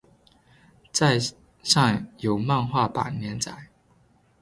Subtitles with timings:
[0.91, 1.19] 在
[1.61, 3.67] 上有漫画版连载。